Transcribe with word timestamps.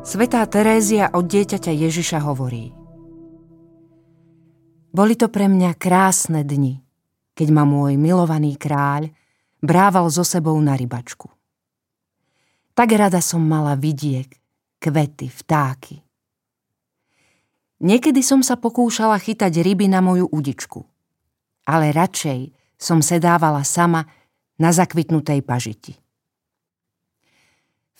Svetá 0.00 0.40
Terézia 0.48 1.12
od 1.12 1.28
dieťaťa 1.28 1.76
Ježiša 1.76 2.24
hovorí 2.24 2.72
Boli 4.96 5.12
to 5.12 5.28
pre 5.28 5.44
mňa 5.44 5.76
krásne 5.76 6.40
dni, 6.40 6.80
keď 7.36 7.48
ma 7.52 7.68
môj 7.68 8.00
milovaný 8.00 8.56
kráľ 8.56 9.12
brával 9.60 10.08
so 10.08 10.24
sebou 10.24 10.56
na 10.56 10.72
rybačku. 10.72 11.28
Tak 12.72 12.96
rada 12.96 13.20
som 13.20 13.44
mala 13.44 13.76
vidiek, 13.76 14.32
kvety, 14.80 15.28
vtáky. 15.28 16.00
Niekedy 17.84 18.24
som 18.24 18.40
sa 18.40 18.56
pokúšala 18.56 19.20
chytať 19.20 19.60
ryby 19.60 19.84
na 19.84 20.00
moju 20.00 20.32
udičku, 20.32 20.80
ale 21.68 21.92
radšej 21.92 22.56
som 22.80 23.04
sedávala 23.04 23.68
sama 23.68 24.08
na 24.56 24.72
zakvitnutej 24.72 25.44
pažiti. 25.44 26.00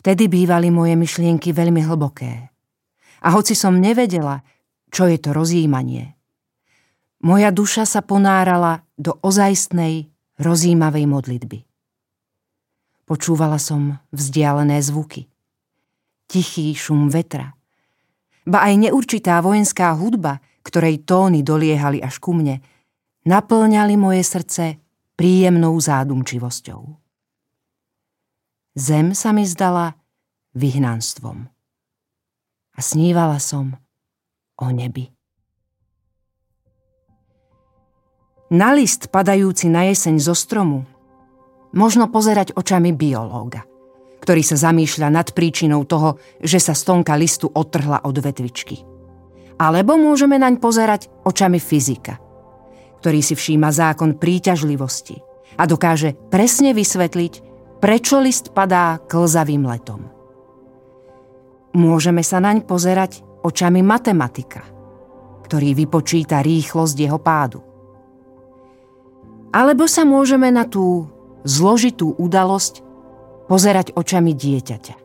Vtedy 0.00 0.32
bývali 0.32 0.72
moje 0.72 0.96
myšlienky 0.96 1.52
veľmi 1.52 1.84
hlboké. 1.84 2.48
A 3.20 3.28
hoci 3.36 3.52
som 3.52 3.76
nevedela, 3.76 4.40
čo 4.88 5.04
je 5.04 5.20
to 5.20 5.36
rozjímanie, 5.36 6.16
moja 7.20 7.52
duša 7.52 7.84
sa 7.84 8.00
ponárala 8.00 8.80
do 8.96 9.12
ozajstnej, 9.20 10.08
rozjímavej 10.40 11.04
modlitby. 11.04 11.58
Počúvala 13.04 13.60
som 13.60 14.00
vzdialené 14.08 14.80
zvuky. 14.80 15.28
Tichý 16.24 16.72
šum 16.72 17.12
vetra. 17.12 17.52
Ba 18.48 18.64
aj 18.72 18.88
neurčitá 18.88 19.36
vojenská 19.44 19.92
hudba, 20.00 20.40
ktorej 20.64 21.04
tóny 21.04 21.44
doliehali 21.44 22.00
až 22.00 22.16
ku 22.24 22.32
mne, 22.32 22.64
naplňali 23.28 24.00
moje 24.00 24.24
srdce 24.24 24.80
príjemnou 25.12 25.76
zádumčivosťou. 25.76 26.99
Zem 28.78 29.18
sa 29.18 29.34
mi 29.34 29.42
zdala 29.42 29.98
vyhnanstvom. 30.54 31.50
A 32.74 32.78
snívala 32.78 33.42
som 33.42 33.74
o 34.54 34.70
nebi. 34.70 35.10
Na 38.50 38.74
list 38.74 39.10
padajúci 39.10 39.70
na 39.70 39.86
jeseň 39.90 40.22
zo 40.22 40.34
stromu 40.34 40.86
možno 41.74 42.10
pozerať 42.10 42.54
očami 42.54 42.90
biológa, 42.94 43.62
ktorý 44.22 44.42
sa 44.42 44.58
zamýšľa 44.58 45.08
nad 45.10 45.30
príčinou 45.34 45.86
toho, 45.86 46.18
že 46.42 46.58
sa 46.58 46.74
stonka 46.74 47.14
listu 47.14 47.50
odtrhla 47.50 48.02
od 48.06 48.16
vetvičky. 48.18 48.82
Alebo 49.58 49.98
môžeme 49.98 50.38
naň 50.38 50.58
pozerať 50.58 51.10
očami 51.26 51.58
fyzika, 51.58 52.18
ktorý 53.02 53.18
si 53.22 53.34
všíma 53.34 53.70
zákon 53.70 54.18
príťažlivosti 54.18 55.18
a 55.58 55.66
dokáže 55.66 56.14
presne 56.30 56.74
vysvetliť, 56.74 57.49
prečo 57.80 58.20
list 58.20 58.52
padá 58.52 59.00
klzavým 59.00 59.64
letom. 59.64 60.04
Môžeme 61.74 62.20
sa 62.20 62.38
naň 62.38 62.68
pozerať 62.68 63.24
očami 63.40 63.80
matematika, 63.80 64.62
ktorý 65.48 65.72
vypočíta 65.72 66.44
rýchlosť 66.44 66.96
jeho 66.98 67.18
pádu. 67.18 67.64
Alebo 69.50 69.88
sa 69.90 70.06
môžeme 70.06 70.52
na 70.52 70.68
tú 70.68 71.08
zložitú 71.42 72.14
udalosť 72.20 72.84
pozerať 73.50 73.96
očami 73.96 74.30
dieťaťa. 74.36 74.96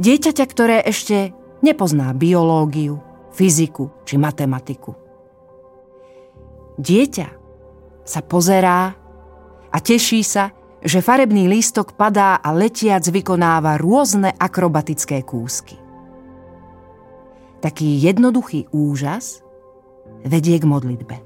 Dieťaťa, 0.00 0.44
ktoré 0.48 0.82
ešte 0.82 1.30
nepozná 1.60 2.10
biológiu, 2.16 2.98
fyziku 3.30 3.92
či 4.08 4.18
matematiku. 4.18 4.96
Dieťa 6.80 7.28
sa 8.02 8.20
pozerá 8.24 8.96
a 9.70 9.78
teší 9.78 10.24
sa, 10.24 10.50
že 10.80 11.04
farebný 11.04 11.44
lístok 11.48 11.92
padá 11.92 12.40
a 12.40 12.56
letiac 12.56 13.04
vykonáva 13.04 13.76
rôzne 13.76 14.32
akrobatické 14.32 15.20
kúsky. 15.24 15.76
Taký 17.60 18.00
jednoduchý 18.00 18.72
úžas 18.72 19.44
vedie 20.24 20.56
k 20.56 20.64
modlitbe. 20.64 21.16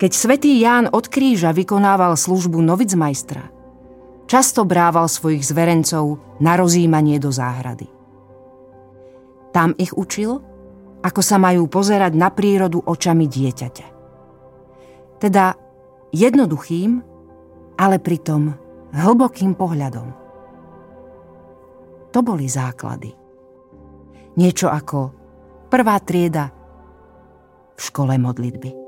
Keď 0.00 0.12
svätý 0.12 0.56
Ján 0.58 0.88
od 0.90 1.06
kríža 1.06 1.52
vykonával 1.52 2.16
službu 2.16 2.58
novicmajstra, 2.64 3.44
často 4.24 4.64
brával 4.64 5.06
svojich 5.06 5.44
zverencov 5.44 6.18
na 6.40 6.56
rozímanie 6.56 7.20
do 7.20 7.28
záhrady. 7.28 7.86
Tam 9.54 9.70
ich 9.78 9.94
učil, 9.94 10.42
ako 11.04 11.20
sa 11.20 11.36
majú 11.36 11.68
pozerať 11.68 12.16
na 12.16 12.32
prírodu 12.32 12.80
očami 12.80 13.28
dieťaťa. 13.28 13.86
Teda 15.20 15.54
jednoduchým, 16.14 17.02
ale 17.74 17.98
pritom 17.98 18.54
hlbokým 18.94 19.58
pohľadom. 19.58 20.08
To 22.14 22.18
boli 22.22 22.46
základy. 22.46 23.10
Niečo 24.38 24.70
ako 24.70 25.10
prvá 25.66 25.98
trieda 25.98 26.54
v 27.74 27.80
škole 27.82 28.14
modlitby. 28.14 28.83